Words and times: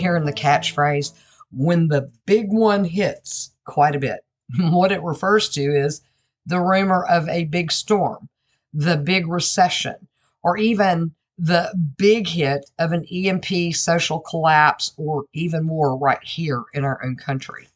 Hearing 0.00 0.24
the 0.24 0.32
catchphrase, 0.32 1.12
when 1.52 1.88
the 1.88 2.10
big 2.26 2.52
one 2.52 2.84
hits, 2.84 3.50
quite 3.64 3.94
a 3.94 4.00
bit. 4.00 4.20
what 4.58 4.92
it 4.92 5.02
refers 5.02 5.48
to 5.50 5.60
is 5.62 6.00
the 6.46 6.60
rumor 6.60 7.04
of 7.04 7.28
a 7.28 7.44
big 7.44 7.70
storm, 7.70 8.28
the 8.72 8.96
big 8.96 9.28
recession, 9.28 10.08
or 10.42 10.56
even 10.56 11.14
the 11.38 11.72
big 11.96 12.26
hit 12.26 12.70
of 12.78 12.92
an 12.92 13.04
EMP 13.04 13.74
social 13.74 14.20
collapse, 14.20 14.92
or 14.96 15.24
even 15.32 15.64
more 15.64 15.96
right 15.96 16.22
here 16.22 16.64
in 16.74 16.84
our 16.84 17.02
own 17.04 17.16
country. 17.16 17.68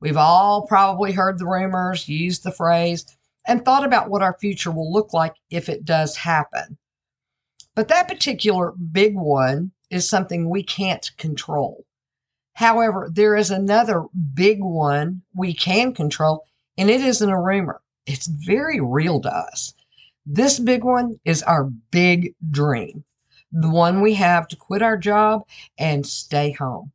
We've 0.00 0.16
all 0.16 0.66
probably 0.66 1.12
heard 1.12 1.38
the 1.38 1.46
rumors, 1.46 2.08
used 2.08 2.42
the 2.44 2.52
phrase, 2.52 3.04
and 3.46 3.64
thought 3.64 3.84
about 3.84 4.10
what 4.10 4.22
our 4.22 4.36
future 4.40 4.70
will 4.70 4.92
look 4.92 5.12
like 5.12 5.34
if 5.50 5.68
it 5.68 5.84
does 5.84 6.16
happen. 6.16 6.76
But 7.74 7.88
that 7.88 8.08
particular 8.08 8.72
big 8.72 9.14
one 9.14 9.72
is 9.90 10.08
something 10.08 10.48
we 10.48 10.62
can't 10.62 11.10
control. 11.16 11.84
However, 12.54 13.08
there 13.12 13.36
is 13.36 13.50
another 13.50 14.04
big 14.34 14.62
one 14.62 15.22
we 15.34 15.54
can 15.54 15.94
control, 15.94 16.44
and 16.76 16.90
it 16.90 17.00
isn't 17.00 17.30
a 17.30 17.40
rumor. 17.40 17.80
It's 18.06 18.26
very 18.26 18.80
real 18.80 19.20
to 19.20 19.32
us. 19.32 19.74
This 20.26 20.58
big 20.58 20.84
one 20.84 21.20
is 21.24 21.42
our 21.44 21.64
big 21.90 22.34
dream, 22.50 23.04
the 23.52 23.70
one 23.70 24.00
we 24.00 24.14
have 24.14 24.48
to 24.48 24.56
quit 24.56 24.82
our 24.82 24.96
job 24.96 25.46
and 25.78 26.06
stay 26.06 26.52
home. 26.52 26.92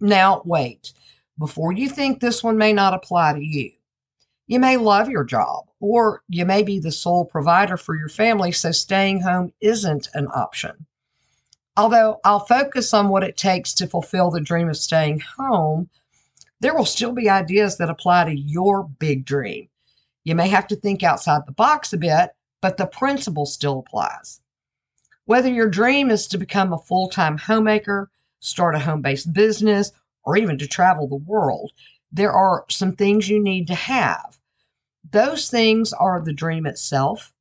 Now, 0.00 0.42
wait, 0.44 0.92
before 1.38 1.72
you 1.72 1.88
think 1.88 2.20
this 2.20 2.42
one 2.42 2.56
may 2.56 2.72
not 2.72 2.94
apply 2.94 3.34
to 3.34 3.44
you, 3.44 3.70
you 4.46 4.58
may 4.58 4.76
love 4.76 5.08
your 5.08 5.24
job, 5.24 5.66
or 5.78 6.22
you 6.28 6.44
may 6.44 6.62
be 6.62 6.78
the 6.78 6.90
sole 6.90 7.24
provider 7.24 7.76
for 7.76 7.96
your 7.96 8.08
family, 8.08 8.50
so 8.50 8.72
staying 8.72 9.20
home 9.20 9.52
isn't 9.60 10.08
an 10.14 10.26
option. 10.34 10.86
Although 11.76 12.20
I'll 12.22 12.44
focus 12.44 12.92
on 12.92 13.08
what 13.08 13.24
it 13.24 13.36
takes 13.36 13.72
to 13.74 13.86
fulfill 13.86 14.30
the 14.30 14.40
dream 14.40 14.68
of 14.68 14.76
staying 14.76 15.20
home, 15.20 15.88
there 16.60 16.74
will 16.74 16.84
still 16.84 17.12
be 17.12 17.30
ideas 17.30 17.78
that 17.78 17.88
apply 17.88 18.24
to 18.24 18.38
your 18.38 18.84
big 18.84 19.24
dream. 19.24 19.68
You 20.22 20.34
may 20.34 20.48
have 20.48 20.66
to 20.68 20.76
think 20.76 21.02
outside 21.02 21.42
the 21.46 21.52
box 21.52 21.92
a 21.92 21.96
bit, 21.96 22.30
but 22.60 22.76
the 22.76 22.86
principle 22.86 23.46
still 23.46 23.80
applies. 23.80 24.40
Whether 25.24 25.48
your 25.50 25.68
dream 25.68 26.10
is 26.10 26.26
to 26.28 26.38
become 26.38 26.72
a 26.72 26.78
full 26.78 27.08
time 27.08 27.38
homemaker, 27.38 28.10
start 28.40 28.74
a 28.74 28.80
home 28.80 29.00
based 29.00 29.32
business, 29.32 29.92
or 30.24 30.36
even 30.36 30.58
to 30.58 30.66
travel 30.66 31.08
the 31.08 31.16
world, 31.16 31.72
there 32.12 32.32
are 32.32 32.64
some 32.68 32.94
things 32.94 33.28
you 33.28 33.42
need 33.42 33.66
to 33.68 33.74
have. 33.74 34.38
Those 35.10 35.48
things 35.48 35.92
are 35.92 36.20
the 36.20 36.32
dream 36.32 36.66
itself, 36.66 37.32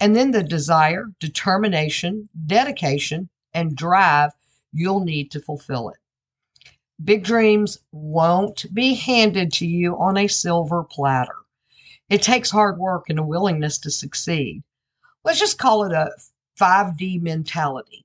and 0.00 0.16
then 0.16 0.30
the 0.30 0.42
desire, 0.42 1.12
determination, 1.20 2.28
dedication, 2.46 3.28
and 3.54 3.76
drive 3.76 4.32
you'll 4.74 5.04
need 5.04 5.30
to 5.30 5.40
fulfill 5.40 5.88
it. 5.88 5.98
Big 7.02 7.24
dreams 7.24 7.78
won't 7.92 8.66
be 8.74 8.94
handed 8.94 9.52
to 9.52 9.66
you 9.66 9.96
on 9.96 10.16
a 10.16 10.28
silver 10.28 10.82
platter. 10.82 11.36
It 12.10 12.22
takes 12.22 12.50
hard 12.50 12.78
work 12.78 13.08
and 13.08 13.18
a 13.18 13.22
willingness 13.22 13.78
to 13.78 13.90
succeed. 13.90 14.62
Let's 15.24 15.38
just 15.38 15.58
call 15.58 15.84
it 15.84 15.92
a 15.92 16.10
5D 16.60 17.22
mentality. 17.22 18.04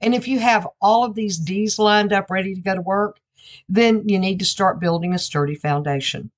And 0.00 0.14
if 0.14 0.28
you 0.28 0.38
have 0.38 0.68
all 0.80 1.04
of 1.04 1.14
these 1.14 1.38
D's 1.38 1.78
lined 1.78 2.12
up 2.12 2.30
ready 2.30 2.54
to 2.54 2.60
go 2.60 2.74
to 2.74 2.80
work, 2.80 3.20
then 3.68 4.08
you 4.08 4.18
need 4.18 4.38
to 4.40 4.44
start 4.44 4.80
building 4.80 5.14
a 5.14 5.18
sturdy 5.18 5.54
foundation. 5.54 6.30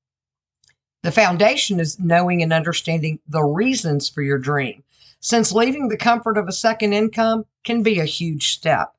The 1.03 1.13
foundation 1.13 1.81
is 1.81 1.99
knowing 1.99 2.43
and 2.43 2.53
understanding 2.53 3.21
the 3.27 3.43
reasons 3.43 4.09
for 4.09 4.23
your 4.23 4.39
dream 4.39 4.85
since 5.21 5.53
leaving 5.53 5.89
the 5.89 5.97
comfort 5.97 6.37
of 6.39 6.49
a 6.49 6.53
second 6.53 6.93
income 6.93 7.45
can 7.65 7.83
be 7.83 8.01
a 8.01 8.05
huge 8.05 8.49
step. 8.49 8.95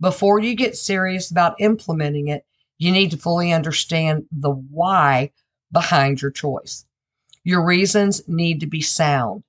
Before 0.00 0.40
you 0.40 0.54
get 0.54 0.76
serious 0.76 1.30
about 1.30 1.60
implementing 1.60 2.28
it, 2.28 2.44
you 2.78 2.92
need 2.92 3.10
to 3.10 3.16
fully 3.16 3.52
understand 3.52 4.26
the 4.30 4.50
why 4.50 5.30
behind 5.72 6.22
your 6.22 6.30
choice. 6.30 6.84
Your 7.44 7.64
reasons 7.64 8.22
need 8.28 8.60
to 8.60 8.66
be 8.66 8.80
sound. 8.80 9.42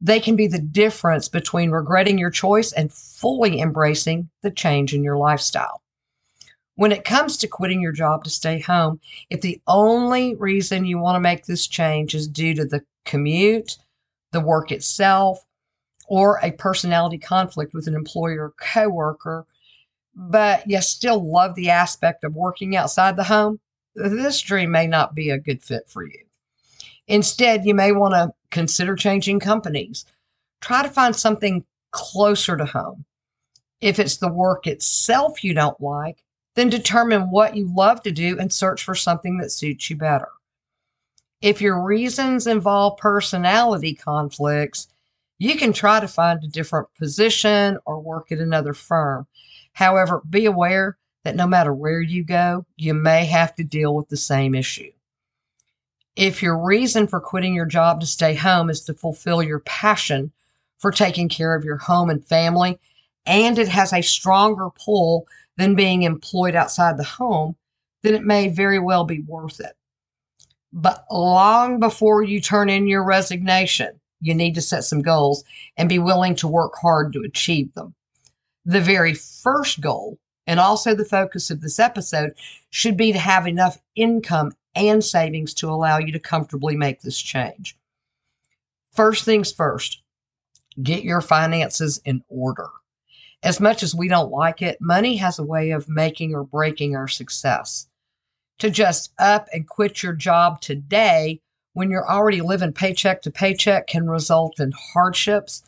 They 0.00 0.18
can 0.18 0.34
be 0.34 0.48
the 0.48 0.58
difference 0.58 1.28
between 1.28 1.70
regretting 1.70 2.18
your 2.18 2.30
choice 2.30 2.72
and 2.72 2.92
fully 2.92 3.60
embracing 3.60 4.28
the 4.42 4.50
change 4.50 4.94
in 4.94 5.04
your 5.04 5.16
lifestyle. 5.16 5.82
When 6.74 6.90
it 6.90 7.04
comes 7.04 7.36
to 7.36 7.46
quitting 7.46 7.80
your 7.80 7.92
job 7.92 8.24
to 8.24 8.30
stay 8.30 8.58
home, 8.58 9.00
if 9.30 9.42
the 9.42 9.60
only 9.68 10.34
reason 10.34 10.84
you 10.84 10.98
want 10.98 11.16
to 11.16 11.20
make 11.20 11.46
this 11.46 11.66
change 11.68 12.14
is 12.14 12.26
due 12.26 12.54
to 12.54 12.64
the 12.64 12.82
commute, 13.04 13.76
the 14.32 14.40
work 14.40 14.72
itself, 14.72 15.44
or 16.08 16.38
a 16.42 16.52
personality 16.52 17.18
conflict 17.18 17.72
with 17.72 17.86
an 17.86 17.94
employer 17.94 18.46
or 18.46 18.54
coworker, 18.58 19.46
but 20.14 20.68
you 20.68 20.80
still 20.82 21.30
love 21.30 21.54
the 21.54 21.70
aspect 21.70 22.24
of 22.24 22.34
working 22.34 22.76
outside 22.76 23.16
the 23.16 23.24
home, 23.24 23.60
this 23.94 24.40
dream 24.40 24.70
may 24.70 24.86
not 24.86 25.14
be 25.14 25.30
a 25.30 25.38
good 25.38 25.62
fit 25.62 25.88
for 25.88 26.04
you. 26.04 26.24
Instead, 27.08 27.64
you 27.64 27.74
may 27.74 27.92
want 27.92 28.14
to 28.14 28.32
consider 28.50 28.94
changing 28.94 29.40
companies. 29.40 30.04
Try 30.60 30.82
to 30.82 30.88
find 30.88 31.14
something 31.14 31.64
closer 31.90 32.56
to 32.56 32.64
home. 32.64 33.04
If 33.80 33.98
it's 33.98 34.16
the 34.16 34.32
work 34.32 34.66
itself 34.66 35.42
you 35.42 35.54
don't 35.54 35.80
like, 35.80 36.22
then 36.54 36.68
determine 36.68 37.30
what 37.30 37.56
you 37.56 37.72
love 37.74 38.02
to 38.02 38.12
do 38.12 38.38
and 38.38 38.52
search 38.52 38.84
for 38.84 38.94
something 38.94 39.38
that 39.38 39.50
suits 39.50 39.90
you 39.90 39.96
better. 39.96 40.28
If 41.42 41.60
your 41.60 41.82
reasons 41.82 42.46
involve 42.46 42.98
personality 42.98 43.94
conflicts, 43.94 44.86
you 45.38 45.56
can 45.56 45.72
try 45.72 45.98
to 45.98 46.06
find 46.06 46.42
a 46.42 46.46
different 46.46 46.86
position 46.96 47.78
or 47.84 47.98
work 47.98 48.30
at 48.30 48.38
another 48.38 48.72
firm. 48.72 49.26
However, 49.72 50.22
be 50.30 50.46
aware 50.46 50.98
that 51.24 51.34
no 51.34 51.48
matter 51.48 51.74
where 51.74 52.00
you 52.00 52.22
go, 52.22 52.64
you 52.76 52.94
may 52.94 53.24
have 53.24 53.56
to 53.56 53.64
deal 53.64 53.92
with 53.92 54.08
the 54.08 54.16
same 54.16 54.54
issue. 54.54 54.92
If 56.14 56.44
your 56.44 56.64
reason 56.64 57.08
for 57.08 57.18
quitting 57.18 57.54
your 57.54 57.66
job 57.66 58.00
to 58.00 58.06
stay 58.06 58.34
home 58.34 58.70
is 58.70 58.82
to 58.82 58.94
fulfill 58.94 59.42
your 59.42 59.60
passion 59.60 60.30
for 60.78 60.92
taking 60.92 61.28
care 61.28 61.56
of 61.56 61.64
your 61.64 61.78
home 61.78 62.08
and 62.08 62.24
family, 62.24 62.78
and 63.26 63.58
it 63.58 63.68
has 63.68 63.92
a 63.92 64.00
stronger 64.00 64.68
pull 64.70 65.26
than 65.56 65.74
being 65.74 66.02
employed 66.02 66.54
outside 66.54 66.96
the 66.98 67.04
home, 67.04 67.56
then 68.02 68.14
it 68.14 68.22
may 68.22 68.48
very 68.48 68.78
well 68.78 69.04
be 69.04 69.22
worth 69.22 69.58
it. 69.58 69.76
But 70.72 71.04
long 71.10 71.80
before 71.80 72.22
you 72.22 72.40
turn 72.40 72.70
in 72.70 72.86
your 72.86 73.04
resignation, 73.04 74.00
you 74.20 74.34
need 74.34 74.54
to 74.54 74.62
set 74.62 74.84
some 74.84 75.02
goals 75.02 75.44
and 75.76 75.88
be 75.88 75.98
willing 75.98 76.34
to 76.36 76.48
work 76.48 76.74
hard 76.80 77.12
to 77.12 77.22
achieve 77.22 77.74
them. 77.74 77.94
The 78.64 78.80
very 78.80 79.14
first 79.14 79.80
goal, 79.80 80.18
and 80.46 80.58
also 80.58 80.94
the 80.94 81.04
focus 81.04 81.50
of 81.50 81.60
this 81.60 81.78
episode, 81.78 82.34
should 82.70 82.96
be 82.96 83.12
to 83.12 83.18
have 83.18 83.46
enough 83.46 83.78
income 83.96 84.52
and 84.74 85.04
savings 85.04 85.52
to 85.54 85.68
allow 85.68 85.98
you 85.98 86.12
to 86.12 86.18
comfortably 86.18 86.76
make 86.76 87.02
this 87.02 87.20
change. 87.20 87.76
First 88.92 89.24
things 89.24 89.52
first, 89.52 90.02
get 90.82 91.04
your 91.04 91.20
finances 91.20 92.00
in 92.04 92.24
order. 92.28 92.68
As 93.42 93.60
much 93.60 93.82
as 93.82 93.94
we 93.94 94.08
don't 94.08 94.30
like 94.30 94.62
it, 94.62 94.80
money 94.80 95.16
has 95.16 95.38
a 95.38 95.44
way 95.44 95.72
of 95.72 95.88
making 95.88 96.34
or 96.34 96.44
breaking 96.44 96.96
our 96.96 97.08
success 97.08 97.88
to 98.58 98.70
just 98.70 99.12
up 99.18 99.48
and 99.52 99.68
quit 99.68 100.02
your 100.02 100.12
job 100.12 100.60
today 100.60 101.40
when 101.74 101.90
you're 101.90 102.08
already 102.08 102.40
living 102.40 102.72
paycheck 102.72 103.22
to 103.22 103.30
paycheck 103.30 103.86
can 103.86 104.08
result 104.08 104.60
in 104.60 104.72
hardships, 104.92 105.62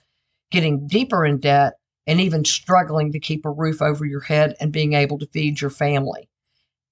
getting 0.50 0.86
deeper 0.86 1.24
in 1.24 1.38
debt, 1.38 1.74
and 2.06 2.20
even 2.20 2.44
struggling 2.44 3.12
to 3.12 3.18
keep 3.18 3.46
a 3.46 3.50
roof 3.50 3.80
over 3.80 4.04
your 4.04 4.20
head 4.20 4.54
and 4.60 4.72
being 4.72 4.92
able 4.92 5.18
to 5.18 5.26
feed 5.26 5.60
your 5.60 5.70
family. 5.70 6.28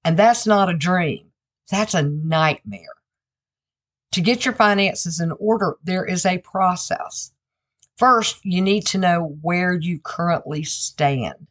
And 0.04 0.16
that's 0.16 0.46
not 0.46 0.70
a 0.70 0.74
dream, 0.74 1.30
that's 1.70 1.94
a 1.94 2.02
nightmare. 2.02 2.94
To 4.12 4.20
get 4.20 4.44
your 4.44 4.54
finances 4.54 5.20
in 5.20 5.32
order, 5.32 5.76
there 5.82 6.04
is 6.04 6.26
a 6.26 6.38
process. 6.38 7.32
First, 7.96 8.44
you 8.44 8.60
need 8.60 8.86
to 8.88 8.98
know 8.98 9.38
where 9.42 9.74
you 9.74 10.00
currently 10.02 10.64
stand. 10.64 11.46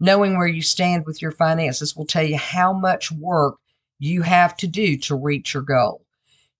Knowing 0.00 0.36
where 0.36 0.46
you 0.46 0.62
stand 0.62 1.06
with 1.06 1.20
your 1.20 1.32
finances 1.32 1.96
will 1.96 2.06
tell 2.06 2.22
you 2.22 2.36
how 2.36 2.72
much 2.72 3.10
work 3.10 3.56
you 3.98 4.22
have 4.22 4.56
to 4.58 4.66
do 4.66 4.96
to 4.98 5.14
reach 5.14 5.54
your 5.54 5.62
goal. 5.62 6.04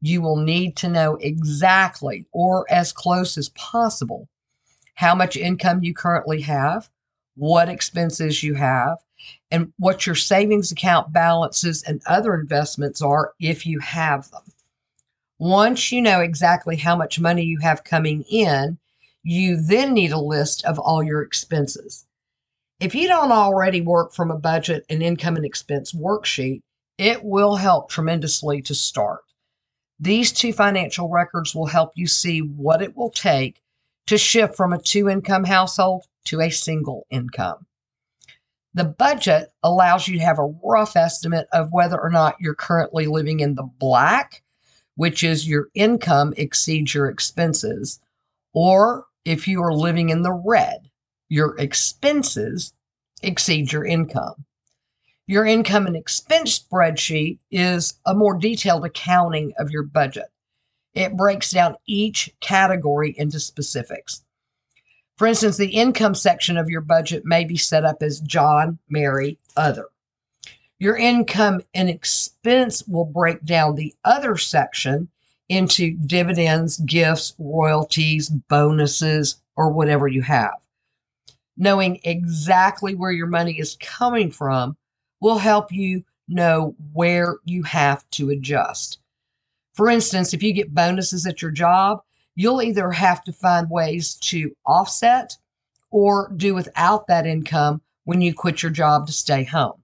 You 0.01 0.23
will 0.23 0.37
need 0.37 0.77
to 0.77 0.89
know 0.89 1.17
exactly 1.17 2.27
or 2.33 2.67
as 2.71 2.93
close 2.93 3.37
as 3.37 3.49
possible 3.51 4.29
how 4.95 5.15
much 5.15 5.37
income 5.37 5.83
you 5.83 5.95
currently 5.95 6.41
have, 6.41 6.89
what 7.37 7.69
expenses 7.69 8.43
you 8.43 8.55
have, 8.55 8.99
and 9.51 9.73
what 9.79 10.07
your 10.07 10.15
savings 10.15 10.73
account 10.73 11.13
balances 11.13 11.83
and 11.85 12.03
other 12.07 12.35
investments 12.35 13.01
are 13.01 13.33
if 13.41 13.67
you 13.67 13.79
have 13.79 14.31
them. 14.31 14.43
Once 15.39 15.93
you 15.93 16.03
know 16.03 16.21
exactly 16.21 16.77
how 16.77 16.97
much 16.97 17.21
money 17.21 17.45
you 17.45 17.59
have 17.59 17.85
coming 17.85 18.25
in, 18.29 18.77
you 19.23 19.57
then 19.61 19.95
need 19.95 20.11
a 20.11 20.19
list 20.19 20.65
of 20.65 20.79
all 20.79 21.03
your 21.03 21.23
expenses. 21.23 22.07
If 22.81 22.95
you 22.95 23.09
don't 23.09 23.33
already 23.33 23.81
work 23.81 24.13
from 24.13 24.31
a 24.31 24.39
budget 24.39 24.85
and 24.89 25.03
income 25.03 25.37
and 25.37 25.45
expense 25.45 25.93
worksheet, 25.93 26.63
it 26.99 27.25
will 27.25 27.57
help 27.57 27.89
tremendously 27.89 28.61
to 28.63 28.75
start. 28.75 29.23
These 30.01 30.33
two 30.33 30.53
financial 30.53 31.09
records 31.09 31.55
will 31.55 31.67
help 31.67 31.93
you 31.95 32.07
see 32.07 32.41
what 32.41 32.83
it 32.83 32.97
will 32.97 33.11
take 33.11 33.63
to 34.07 34.19
shift 34.19 34.57
from 34.57 34.73
a 34.73 34.83
two 34.83 35.09
income 35.09 35.45
household 35.45 36.05
to 36.25 36.41
a 36.41 36.51
single 36.51 37.07
income. 37.11 37.67
The 38.75 38.85
budget 38.85 39.53
allows 39.63 40.07
you 40.07 40.19
to 40.19 40.25
have 40.25 40.39
a 40.39 40.55
rough 40.65 40.97
estimate 40.97 41.49
of 41.53 41.73
whether 41.73 42.01
or 42.01 42.11
not 42.11 42.37
you're 42.41 42.55
currently 42.55 43.07
living 43.07 43.41
in 43.41 43.55
the 43.55 43.69
black, 43.79 44.43
which 44.95 45.25
is 45.25 45.49
your 45.49 45.69
income 45.75 46.35
exceeds 46.37 46.95
your 46.95 47.09
expenses, 47.09 47.99
or 48.53 49.07
if 49.25 49.49
you 49.49 49.63
are 49.63 49.75
living 49.75 50.11
in 50.11 50.23
the 50.23 50.33
red, 50.33 50.91
your 51.29 51.57
expenses 51.59 52.73
exceed 53.23 53.73
your 53.73 53.85
income. 53.85 54.45
Your 55.31 55.45
income 55.45 55.87
and 55.87 55.95
expense 55.95 56.59
spreadsheet 56.59 57.39
is 57.51 57.93
a 58.07 58.15
more 58.15 58.39
detailed 58.39 58.87
accounting 58.87 59.53
of 59.59 59.71
your 59.71 59.83
budget. 59.83 60.33
It 60.95 61.19
breaks 61.19 61.51
down 61.51 61.77
each 61.87 62.31
category 62.41 63.15
into 63.19 63.39
specifics. 63.39 64.23
For 65.19 65.27
instance, 65.27 65.59
the 65.59 65.69
income 65.69 66.15
section 66.15 66.57
of 66.57 66.71
your 66.71 66.81
budget 66.81 67.27
may 67.27 67.45
be 67.45 67.59
set 67.59 67.85
up 67.85 68.03
as 68.03 68.21
John, 68.21 68.79
Mary, 68.89 69.39
other. 69.55 69.89
Your 70.79 70.97
income 70.97 71.61
and 71.75 71.91
expense 71.91 72.83
will 72.89 73.05
break 73.05 73.45
down 73.45 73.75
the 73.75 73.95
other 74.05 74.39
section 74.39 75.11
into 75.51 75.93
dividends, 76.07 76.79
gifts, 76.79 77.35
royalties, 77.39 78.31
bonuses, 78.31 79.43
or 79.57 79.69
whatever 79.69 80.09
you 80.09 80.23
have. 80.23 80.55
Knowing 81.59 82.01
exactly 82.05 82.95
where 82.95 83.13
your 83.13 83.27
money 83.27 83.59
is 83.59 83.77
coming 83.79 84.31
from 84.31 84.75
will 85.21 85.39
help 85.39 85.73
you 85.73 86.05
know 86.29 86.75
where 86.93 87.37
you 87.45 87.63
have 87.63 88.09
to 88.11 88.31
adjust. 88.31 88.99
For 89.75 89.89
instance, 89.89 90.35
if 90.35 90.43
you 90.43 90.53
get 90.53 90.75
bonuses 90.75 91.27
at 91.27 91.41
your 91.41 91.51
job, 91.51 92.03
you'll 92.35 92.63
either 92.63 92.91
have 92.91 93.25
to 93.25 93.33
find 93.33 93.71
ways 93.71 94.15
to 94.17 94.55
offset 94.67 95.37
or 95.91 96.33
do 96.37 96.55
without 96.55 97.07
that 97.07 97.27
income 97.27 97.81
when 98.05 98.21
you 98.21 98.35
quit 98.35 98.63
your 98.63 98.71
job 98.71 99.07
to 99.07 99.13
stay 99.13 99.45
home. 99.45 99.83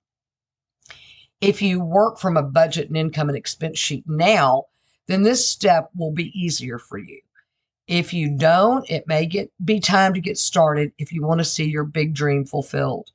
If 1.40 1.60
you 1.60 1.80
work 1.80 2.18
from 2.18 2.36
a 2.36 2.42
budget 2.42 2.88
and 2.88 2.96
income 2.96 3.28
and 3.28 3.36
expense 3.36 3.78
sheet 3.78 4.04
now, 4.06 4.64
then 5.06 5.22
this 5.22 5.48
step 5.48 5.90
will 5.96 6.12
be 6.12 6.32
easier 6.38 6.78
for 6.78 6.98
you. 6.98 7.20
If 7.86 8.14
you 8.14 8.34
don't, 8.36 8.88
it 8.90 9.06
may 9.06 9.26
get 9.26 9.52
be 9.62 9.78
time 9.78 10.14
to 10.14 10.20
get 10.20 10.38
started 10.38 10.92
if 10.98 11.12
you 11.12 11.22
want 11.22 11.40
to 11.40 11.44
see 11.44 11.64
your 11.64 11.84
big 11.84 12.14
dream 12.14 12.46
fulfilled. 12.46 13.10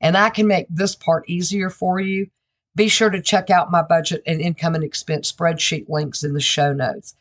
And 0.00 0.16
I 0.16 0.30
can 0.30 0.46
make 0.46 0.66
this 0.68 0.94
part 0.94 1.28
easier 1.28 1.70
for 1.70 2.00
you. 2.00 2.28
Be 2.74 2.88
sure 2.88 3.10
to 3.10 3.22
check 3.22 3.48
out 3.48 3.70
my 3.70 3.82
budget 3.82 4.22
and 4.26 4.40
income 4.40 4.74
and 4.74 4.84
expense 4.84 5.32
spreadsheet 5.32 5.88
links 5.88 6.22
in 6.22 6.34
the 6.34 6.40
show 6.40 6.72
notes. 6.72 7.14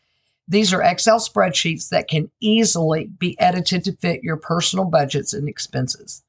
These 0.48 0.74
are 0.74 0.81
Excel 0.83 1.19
spreadsheets 1.19 1.89
that 1.89 2.07
can 2.07 2.30
easily 2.39 3.06
be 3.06 3.39
edited 3.39 3.83
to 3.86 3.94
fit 3.94 4.24
your 4.24 4.38
personal 4.38 4.86
budgets 4.86 5.33
and 5.33 5.48
expenses. 5.48 6.24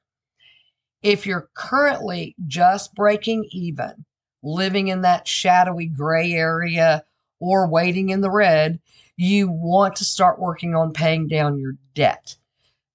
If 1.03 1.27
you're 1.27 1.51
currently 1.55 2.35
just 2.47 2.95
breaking 2.95 3.49
even, 3.51 4.05
living 4.43 4.89
in 4.89 5.03
that 5.03 5.29
shadowy 5.29 5.87
gray 5.87 6.33
area, 6.33 7.05
or 7.41 7.69
waiting 7.69 8.09
in 8.09 8.21
the 8.23 8.31
red, 8.31 8.81
you 9.17 9.51
want 9.51 9.97
to 9.97 10.05
start 10.05 10.39
working 10.39 10.75
on 10.75 10.93
paying 10.93 11.29
down 11.29 11.59
your 11.59 11.77
debt. 11.95 12.37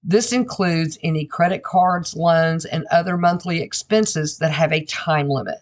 This 0.04 0.34
includes 0.34 0.98
any 1.04 1.26
credit 1.26 1.64
cards, 1.64 2.16
loans, 2.16 2.66
and 2.66 2.86
other 2.90 3.18
monthly 3.18 3.62
expenses 3.62 4.40
that 4.40 4.52
have 4.52 4.74
a 4.74 4.86
time 4.86 5.30
limit. 5.30 5.60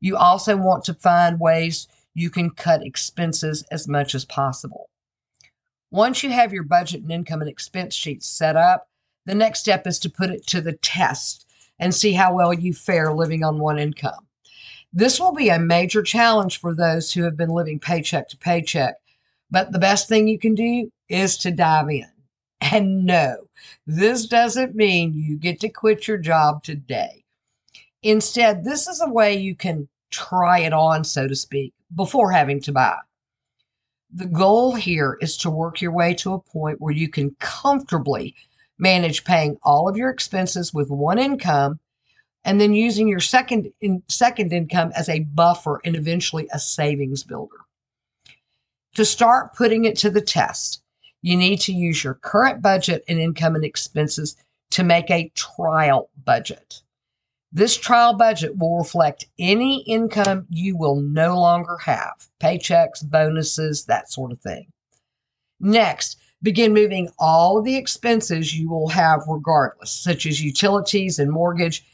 You 0.00 0.16
also 0.16 0.56
want 0.56 0.84
to 0.84 0.94
find 0.94 1.38
ways 1.38 1.86
you 2.14 2.30
can 2.30 2.50
cut 2.50 2.82
expenses 2.82 3.64
as 3.70 3.86
much 3.86 4.14
as 4.14 4.24
possible. 4.24 4.88
Once 5.90 6.22
you 6.22 6.30
have 6.30 6.52
your 6.52 6.62
budget 6.62 7.02
and 7.02 7.12
income 7.12 7.42
and 7.42 7.50
expense 7.50 7.94
sheets 7.94 8.26
set 8.26 8.56
up, 8.56 8.88
the 9.26 9.34
next 9.34 9.60
step 9.60 9.86
is 9.86 9.98
to 9.98 10.10
put 10.10 10.30
it 10.30 10.46
to 10.46 10.60
the 10.60 10.72
test 10.74 11.46
and 11.78 11.94
see 11.94 12.12
how 12.12 12.34
well 12.34 12.54
you 12.54 12.72
fare 12.72 13.12
living 13.12 13.44
on 13.44 13.58
one 13.58 13.78
income. 13.78 14.26
This 14.92 15.20
will 15.20 15.32
be 15.32 15.50
a 15.50 15.58
major 15.58 16.02
challenge 16.02 16.60
for 16.60 16.74
those 16.74 17.12
who 17.12 17.22
have 17.24 17.36
been 17.36 17.50
living 17.50 17.78
paycheck 17.78 18.28
to 18.30 18.38
paycheck, 18.38 18.94
but 19.50 19.72
the 19.72 19.78
best 19.78 20.08
thing 20.08 20.26
you 20.26 20.38
can 20.38 20.54
do 20.54 20.90
is 21.10 21.36
to 21.38 21.50
dive 21.50 21.90
in. 21.90 22.10
And 22.72 23.04
no, 23.04 23.48
this 23.86 24.26
doesn't 24.26 24.74
mean 24.74 25.14
you 25.14 25.36
get 25.36 25.60
to 25.60 25.68
quit 25.68 26.08
your 26.08 26.18
job 26.18 26.62
today. 26.62 27.24
Instead, 28.02 28.64
this 28.64 28.86
is 28.86 29.00
a 29.00 29.10
way 29.10 29.36
you 29.36 29.54
can 29.54 29.88
try 30.10 30.60
it 30.60 30.72
on, 30.72 31.04
so 31.04 31.28
to 31.28 31.34
speak, 31.36 31.74
before 31.94 32.32
having 32.32 32.60
to 32.62 32.72
buy. 32.72 32.98
The 34.12 34.26
goal 34.26 34.74
here 34.74 35.18
is 35.20 35.36
to 35.38 35.50
work 35.50 35.80
your 35.80 35.92
way 35.92 36.14
to 36.14 36.32
a 36.34 36.40
point 36.40 36.80
where 36.80 36.92
you 36.92 37.08
can 37.08 37.36
comfortably 37.40 38.34
manage 38.78 39.24
paying 39.24 39.58
all 39.62 39.88
of 39.88 39.96
your 39.96 40.10
expenses 40.10 40.72
with 40.72 40.90
one 40.90 41.18
income 41.18 41.78
and 42.44 42.60
then 42.60 42.74
using 42.74 43.08
your 43.08 43.20
second 43.20 43.72
in, 43.80 44.02
second 44.08 44.52
income 44.52 44.92
as 44.94 45.08
a 45.08 45.20
buffer 45.20 45.80
and 45.84 45.96
eventually 45.96 46.48
a 46.52 46.58
savings 46.58 47.24
builder. 47.24 47.56
To 48.94 49.04
start 49.04 49.54
putting 49.54 49.84
it 49.84 49.96
to 49.98 50.10
the 50.10 50.20
test, 50.20 50.82
you 51.26 51.36
need 51.36 51.58
to 51.58 51.72
use 51.72 52.04
your 52.04 52.14
current 52.14 52.62
budget 52.62 53.02
and 53.08 53.18
income 53.18 53.56
and 53.56 53.64
expenses 53.64 54.36
to 54.70 54.84
make 54.84 55.10
a 55.10 55.32
trial 55.34 56.08
budget. 56.24 56.82
This 57.50 57.76
trial 57.76 58.14
budget 58.14 58.56
will 58.58 58.78
reflect 58.78 59.26
any 59.36 59.82
income 59.88 60.46
you 60.50 60.76
will 60.76 61.00
no 61.00 61.36
longer 61.40 61.78
have 61.78 62.28
paychecks, 62.40 63.02
bonuses, 63.02 63.86
that 63.86 64.08
sort 64.08 64.30
of 64.30 64.40
thing. 64.40 64.68
Next, 65.58 66.16
begin 66.44 66.72
moving 66.72 67.08
all 67.18 67.58
of 67.58 67.64
the 67.64 67.76
expenses 67.76 68.56
you 68.56 68.70
will 68.70 68.88
have 68.90 69.22
regardless, 69.26 69.90
such 69.90 70.26
as 70.26 70.40
utilities 70.40 71.18
and 71.18 71.32
mortgage, 71.32 71.84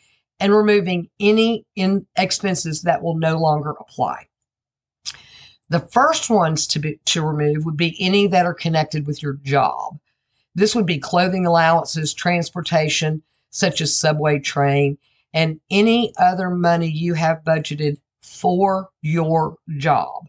and 0.41 0.55
removing 0.55 1.09
any 1.21 1.65
in 1.75 2.07
expenses 2.19 2.83
that 2.83 3.03
will 3.03 3.17
no 3.17 3.39
longer 3.39 3.71
apply. 3.81 4.27
The 5.73 5.81
first 5.81 6.29
ones 6.29 6.67
to, 6.67 6.79
be, 6.79 7.01
to 7.07 7.23
remove 7.23 7.65
would 7.65 7.79
be 7.79 7.97
any 7.99 8.27
that 8.27 8.45
are 8.45 8.53
connected 8.53 9.07
with 9.07 9.23
your 9.23 9.39
job. 9.43 9.99
This 10.55 10.75
would 10.75 10.85
be 10.85 10.99
clothing 10.99 11.47
allowances, 11.47 12.13
transportation, 12.13 13.23
such 13.49 13.81
as 13.81 13.97
subway 13.97 14.39
train, 14.39 14.99
and 15.33 15.61
any 15.71 16.13
other 16.19 16.51
money 16.51 16.91
you 16.91 17.15
have 17.15 17.43
budgeted 17.43 17.97
for 18.21 18.91
your 19.01 19.57
job. 19.79 20.29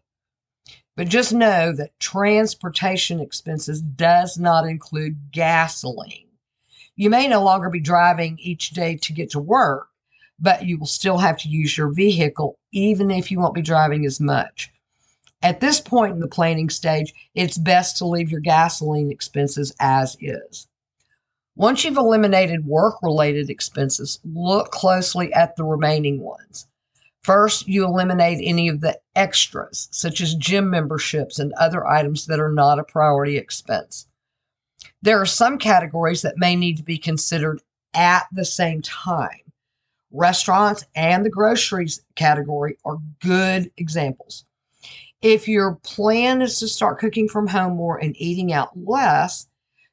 But 0.95 1.09
just 1.09 1.33
know 1.33 1.73
that 1.73 1.99
transportation 1.99 3.19
expenses 3.19 3.81
does 3.81 4.37
not 4.37 4.65
include 4.65 5.29
gasoline. 5.33 6.29
You 6.95 7.09
may 7.09 7.27
no 7.27 7.43
longer 7.43 7.69
be 7.69 7.81
driving 7.81 8.39
each 8.39 8.69
day 8.69 8.95
to 8.95 9.11
get 9.11 9.31
to 9.31 9.41
work, 9.41 9.89
but 10.39 10.65
you 10.65 10.77
will 10.77 10.87
still 10.87 11.17
have 11.17 11.37
to 11.39 11.49
use 11.49 11.77
your 11.77 11.89
vehicle 11.89 12.57
even 12.71 13.11
if 13.11 13.29
you 13.29 13.41
won't 13.41 13.53
be 13.53 13.61
driving 13.61 14.05
as 14.05 14.21
much. 14.21 14.69
At 15.43 15.59
this 15.59 15.81
point 15.81 16.13
in 16.13 16.21
the 16.21 16.27
planning 16.27 16.69
stage, 16.69 17.13
it's 17.35 17.57
best 17.57 17.97
to 17.97 18.05
leave 18.05 18.31
your 18.31 18.39
gasoline 18.39 19.11
expenses 19.11 19.75
as 19.77 20.15
is. 20.21 20.69
Once 21.57 21.83
you've 21.83 21.97
eliminated 21.97 22.65
work 22.65 22.95
related 23.03 23.49
expenses, 23.49 24.21
look 24.23 24.71
closely 24.71 25.33
at 25.33 25.57
the 25.57 25.65
remaining 25.65 26.21
ones. 26.21 26.67
First, 27.23 27.67
you 27.67 27.83
eliminate 27.83 28.39
any 28.41 28.69
of 28.69 28.79
the 28.79 28.97
extras, 29.15 29.89
such 29.91 30.21
as 30.21 30.33
gym 30.35 30.69
memberships 30.69 31.39
and 31.39 31.51
other 31.53 31.85
items 31.85 32.25
that 32.27 32.39
are 32.39 32.51
not 32.51 32.79
a 32.79 32.83
priority 32.83 33.37
expense. 33.37 34.07
There 35.01 35.19
are 35.19 35.25
some 35.25 35.57
categories 35.57 36.21
that 36.21 36.37
may 36.37 36.55
need 36.55 36.77
to 36.77 36.83
be 36.83 36.97
considered 36.97 37.61
at 37.93 38.27
the 38.31 38.45
same 38.45 38.81
time. 38.81 39.41
Restaurants 40.11 40.85
and 40.95 41.25
the 41.25 41.29
groceries 41.29 42.01
category 42.15 42.77
are 42.85 42.97
good 43.21 43.69
examples. 43.75 44.45
If 45.23 45.47
your 45.47 45.75
plan 45.83 46.41
is 46.41 46.59
to 46.59 46.67
start 46.67 46.99
cooking 46.99 47.29
from 47.29 47.47
home 47.47 47.77
more 47.77 47.97
and 47.97 48.13
eating 48.17 48.51
out 48.51 48.71
less, 48.75 49.47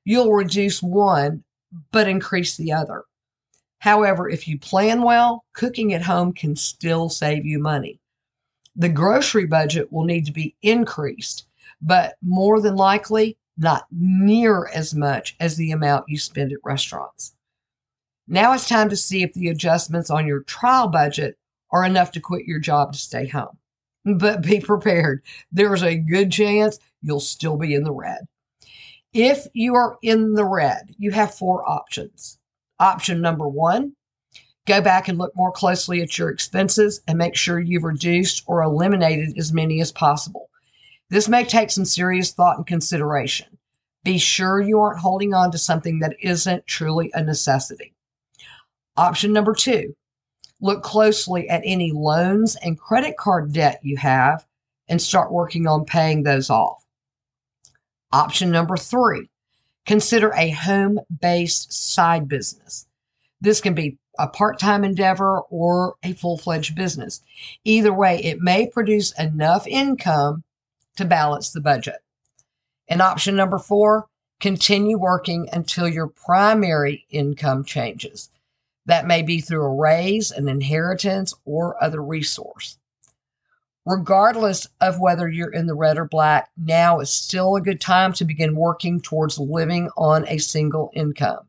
you'll 0.04 0.32
reduce 0.32 0.82
one 0.82 1.44
but 1.92 2.08
increase 2.08 2.56
the 2.56 2.72
other. 2.72 3.04
However, 3.78 4.28
if 4.28 4.49
you 4.49 4.58
plan 4.58 5.02
well, 5.02 5.44
cooking 5.52 5.94
at 5.94 6.02
home 6.02 6.32
can 6.32 6.56
still 6.56 7.08
save 7.08 7.46
you 7.46 7.60
money. 7.60 8.00
The 8.75 8.88
grocery 8.88 9.46
budget 9.46 9.92
will 9.92 10.04
need 10.04 10.26
to 10.26 10.32
be 10.32 10.56
increased, 10.62 11.46
but 11.80 12.16
more 12.20 12.60
than 12.60 12.75
likely 12.75 13.38
not 13.56 13.87
near 13.92 14.66
as 14.75 14.96
much 14.96 15.37
as 15.38 15.54
the 15.54 15.70
amount 15.70 16.08
you 16.08 16.18
spend 16.18 16.50
at 16.50 16.58
restaurants. 16.64 17.37
Now 18.26 18.52
it's 18.52 18.68
time 18.68 18.88
to 18.88 18.96
see 18.96 19.22
if 19.22 19.32
the 19.34 19.50
adjustments 19.50 20.10
on 20.10 20.26
your 20.26 20.40
trial 20.40 20.88
budget 20.88 21.38
are 21.70 21.84
enough 21.84 22.10
to 22.12 22.20
quit 22.20 22.46
your 22.46 22.58
job 22.58 22.94
to 22.94 22.99
stay 22.99 23.28
home. 23.28 23.60
But 24.04 24.42
be 24.42 24.61
prepared. 24.61 25.23
There's 25.52 25.83
a 25.83 25.97
good 25.97 26.33
chance 26.33 26.78
you'll 27.02 27.21
still 27.21 27.57
be 27.57 27.75
in 27.75 27.85
the 27.85 27.92
red. 27.92 28.26
If 29.12 29.47
you 29.52 29.75
are 29.75 29.99
in 30.02 30.35
the 30.35 30.45
red, 30.45 30.95
you 30.99 31.11
have 31.11 31.35
four 31.35 31.69
options. 31.69 32.38
Option 32.78 33.21
number 33.21 33.49
one, 33.49 33.95
go 34.66 34.80
back 34.80 35.09
and 35.09 35.19
look 35.19 35.35
more 35.35 35.52
closely 35.52 36.00
at 36.00 36.16
your 36.16 36.30
expenses 36.30 37.00
and 37.09 37.19
make 37.19 37.37
sure 37.37 37.59
you've 37.59 37.85
reduced 37.85 38.45
or 38.47 38.62
eliminated 38.62 39.37
as 39.37 39.52
many 39.52 39.80
as 39.80 39.92
possible. 39.92 40.49
This 41.11 41.28
may 41.28 41.45
take 41.45 41.71
some 41.71 41.85
serious 41.85 42.33
thought 42.33 42.57
and 42.57 42.66
consideration. 42.66 43.59
Be 44.04 44.16
sure 44.16 44.61
you 44.61 44.80
aren't 44.80 45.00
holding 45.00 45.35
on 45.35 45.50
to 45.50 45.59
something 45.59 45.99
that 45.99 46.16
isn't 46.21 46.66
truly 46.66 47.11
a 47.12 47.23
necessity. 47.23 47.95
Option 48.97 49.33
number 49.33 49.54
two, 49.54 49.95
look 50.61 50.83
closely 50.83 51.49
at 51.49 51.62
any 51.64 51.93
loans 51.93 52.57
and 52.57 52.79
credit 52.79 53.17
card 53.17 53.52
debt 53.52 53.81
you 53.83 53.97
have 53.97 54.45
and 54.88 55.00
start 55.00 55.33
working 55.33 55.67
on 55.67 55.85
paying 55.85 56.23
those 56.23 56.50
off. 56.50 56.85
Option 58.12 58.50
number 58.50 58.76
three, 58.76 59.29
consider 59.87 60.33
a 60.33 60.50
home 60.50 61.00
based 61.21 61.73
side 61.73 62.29
business. 62.29 62.87
This 63.40 63.61
can 63.61 63.75
be 63.75 63.99
a 64.19 64.29
part 64.29 64.59
time 64.59 64.85
endeavor 64.85 65.40
or 65.49 65.95
a 66.02 66.12
full 66.12 66.37
fledged 66.37 66.75
business. 66.75 67.23
Either 67.64 67.93
way, 67.93 68.23
it 68.23 68.40
may 68.40 68.67
produce 68.67 69.12
enough 69.19 69.67
income 69.67 70.43
to 70.97 71.05
balance 71.05 71.52
the 71.52 71.61
budget. 71.61 72.02
And 72.88 73.00
option 73.00 73.37
number 73.37 73.59
four, 73.59 74.09
continue 74.40 74.99
working 74.99 75.49
until 75.52 75.88
your 75.88 76.09
primary 76.09 77.07
income 77.11 77.64
changes. 77.64 78.31
That 78.90 79.06
may 79.06 79.23
be 79.23 79.40
through 79.40 79.62
a 79.62 79.76
raise, 79.76 80.32
an 80.32 80.49
inheritance, 80.49 81.32
or 81.44 81.80
other 81.80 82.02
resource. 82.02 82.76
Regardless 83.87 84.66
of 84.80 84.99
whether 84.99 85.28
you're 85.28 85.52
in 85.52 85.68
the 85.68 85.76
red 85.76 85.97
or 85.97 86.06
black, 86.06 86.50
now 86.56 86.99
is 86.99 87.09
still 87.09 87.54
a 87.54 87.61
good 87.61 87.80
time 87.80 88.12
to 88.14 88.25
begin 88.25 88.56
working 88.56 89.00
towards 89.00 89.38
living 89.38 89.90
on 89.97 90.26
a 90.26 90.38
single 90.38 90.90
income. 90.92 91.47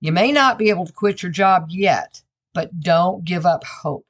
You 0.00 0.12
may 0.12 0.30
not 0.30 0.58
be 0.58 0.68
able 0.68 0.84
to 0.84 0.92
quit 0.92 1.22
your 1.22 1.32
job 1.32 1.68
yet, 1.70 2.20
but 2.52 2.80
don't 2.80 3.24
give 3.24 3.46
up 3.46 3.64
hope. 3.64 4.04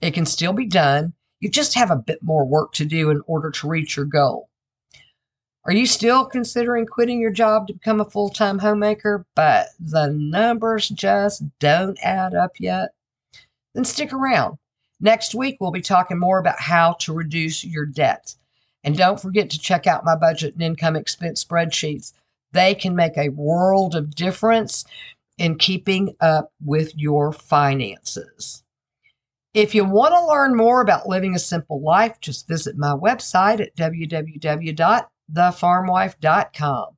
It 0.00 0.14
can 0.14 0.26
still 0.26 0.52
be 0.52 0.66
done. 0.66 1.14
You 1.40 1.48
just 1.48 1.74
have 1.74 1.90
a 1.90 1.96
bit 1.96 2.22
more 2.22 2.46
work 2.46 2.72
to 2.74 2.84
do 2.84 3.10
in 3.10 3.20
order 3.26 3.50
to 3.50 3.68
reach 3.68 3.96
your 3.96 4.06
goal. 4.06 4.48
Are 5.64 5.72
you 5.72 5.84
still 5.86 6.24
considering 6.24 6.86
quitting 6.86 7.20
your 7.20 7.30
job 7.30 7.66
to 7.66 7.74
become 7.74 8.00
a 8.00 8.04
full 8.04 8.30
time 8.30 8.58
homemaker, 8.58 9.26
but 9.34 9.68
the 9.78 10.08
numbers 10.08 10.88
just 10.88 11.42
don't 11.58 11.98
add 12.02 12.34
up 12.34 12.52
yet? 12.58 12.94
Then 13.74 13.84
stick 13.84 14.12
around. 14.12 14.56
Next 15.00 15.34
week, 15.34 15.58
we'll 15.60 15.70
be 15.70 15.82
talking 15.82 16.18
more 16.18 16.38
about 16.38 16.58
how 16.60 16.94
to 17.00 17.12
reduce 17.12 17.62
your 17.62 17.84
debt. 17.84 18.34
And 18.84 18.96
don't 18.96 19.20
forget 19.20 19.50
to 19.50 19.58
check 19.58 19.86
out 19.86 20.04
my 20.04 20.16
budget 20.16 20.54
and 20.54 20.62
income 20.62 20.96
expense 20.96 21.44
spreadsheets. 21.44 22.14
They 22.52 22.74
can 22.74 22.96
make 22.96 23.18
a 23.18 23.28
world 23.28 23.94
of 23.94 24.14
difference 24.14 24.86
in 25.36 25.58
keeping 25.58 26.16
up 26.20 26.52
with 26.64 26.96
your 26.96 27.32
finances. 27.32 28.62
If 29.52 29.74
you 29.74 29.84
want 29.84 30.14
to 30.14 30.26
learn 30.26 30.56
more 30.56 30.80
about 30.80 31.08
living 31.08 31.34
a 31.34 31.38
simple 31.38 31.82
life, 31.82 32.18
just 32.20 32.48
visit 32.48 32.78
my 32.78 32.92
website 32.92 33.60
at 33.60 33.74
www.thefarmwife.com. 35.32 36.96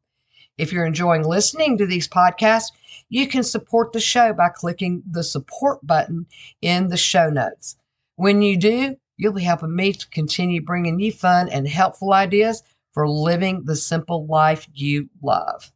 If 0.58 0.72
you're 0.72 0.86
enjoying 0.86 1.24
listening 1.24 1.78
to 1.78 1.86
these 1.86 2.08
podcasts, 2.08 2.72
you 3.08 3.26
can 3.26 3.42
support 3.42 3.92
the 3.92 4.00
show 4.00 4.32
by 4.32 4.50
clicking 4.50 5.02
the 5.10 5.24
support 5.24 5.84
button 5.86 6.26
in 6.60 6.88
the 6.88 6.96
show 6.96 7.30
notes. 7.30 7.76
When 8.16 8.42
you 8.42 8.56
do, 8.56 8.96
you'll 9.16 9.32
be 9.32 9.42
helping 9.42 9.74
me 9.74 9.92
to 9.92 10.08
continue 10.10 10.60
bringing 10.62 11.00
you 11.00 11.12
fun 11.12 11.48
and 11.48 11.66
helpful 11.66 12.12
ideas 12.12 12.62
for 12.92 13.08
living 13.08 13.64
the 13.64 13.76
simple 13.76 14.26
life 14.26 14.68
you 14.74 15.08
love. 15.22 15.72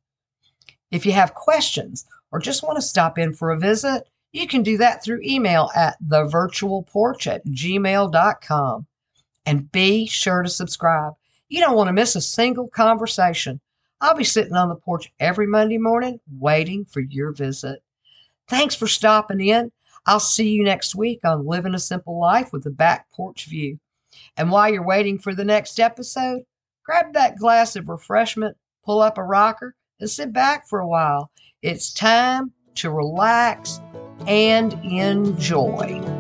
If 0.91 1.07
you 1.07 1.13
have 1.13 1.35
questions 1.35 2.07
or 2.31 2.39
just 2.39 2.63
want 2.63 2.77
to 2.77 2.83
stop 2.83 3.19
in 3.19 3.33
for 3.33 3.51
a 3.51 3.59
visit, 3.59 4.05
you 4.33 4.47
can 4.47 4.63
do 4.63 4.77
that 4.79 5.03
through 5.03 5.23
email 5.23 5.71
at 5.75 5.97
thevirtualporch 6.07 7.27
at 7.27 7.47
gmail.com. 7.47 8.87
And 9.47 9.73
be 9.73 10.07
sure 10.07 10.43
to 10.43 10.49
subscribe. 10.49 11.15
You 11.49 11.61
don't 11.61 11.77
want 11.77 11.89
to 11.89 11.93
miss 11.93 12.17
a 12.17 12.21
single 12.21 12.69
conversation. 12.69 13.61
I'll 14.01 14.17
be 14.17 14.25
sitting 14.25 14.55
on 14.55 14.69
the 14.69 14.75
porch 14.75 15.13
every 15.21 15.47
Monday 15.47 15.79
morning 15.79 16.21
waiting 16.39 16.85
for 16.85 17.01
your 17.01 17.33
visit. 17.33 17.83
Thanks 18.49 18.75
for 18.75 18.87
stopping 18.87 19.41
in. 19.41 19.71
I'll 20.07 20.21
see 20.21 20.51
you 20.51 20.65
next 20.65 20.95
week 20.95 21.21
on 21.25 21.47
Living 21.47 21.75
a 21.75 21.79
Simple 21.79 22.19
Life 22.19 22.53
with 22.53 22.67
a 22.67 22.71
Back 22.71 23.07
Porch 23.13 23.47
View. 23.47 23.79
And 24.37 24.51
while 24.51 24.73
you're 24.73 24.87
waiting 24.87 25.19
for 25.19 25.35
the 25.35 25.45
next 25.45 25.81
episode, 25.81 26.43
grab 26.85 27.13
that 27.15 27.39
glass 27.39 27.77
of 27.77 27.89
refreshment, 27.89 28.57
pull 28.85 29.01
up 29.01 29.19
a 29.19 29.23
rocker, 29.23 29.75
and 30.01 30.11
sit 30.11 30.33
back 30.33 30.69
for 30.69 30.81
a 30.81 30.89
while. 30.89 31.31
It's 31.63 31.93
time 31.93 32.53
to 32.77 32.91
relax 32.91 33.81
and 34.27 34.75
enjoy. 34.85 36.16